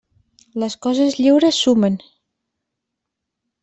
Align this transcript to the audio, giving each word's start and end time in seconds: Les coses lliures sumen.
Les 0.63 0.77
coses 0.85 1.19
lliures 1.21 1.61
sumen. 1.67 2.01